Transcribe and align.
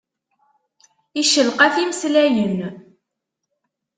Iccelqaf 1.21 1.75
imeslayen. 1.83 2.59